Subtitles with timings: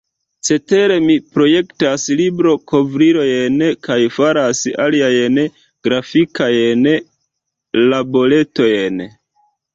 [0.47, 3.59] Cetere mi projektas librokovrilojn
[3.89, 5.39] kaj faras aliajn
[5.89, 6.91] grafikajn
[7.95, 9.01] laboretojn.